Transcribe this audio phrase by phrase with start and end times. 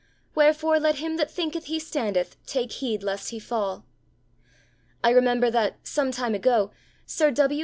[0.33, 3.85] Wherefore let him that thinketh he standeth take heed lest he fall.
[5.03, 6.71] I remember that, some time ago,
[7.05, 7.59] Sir W.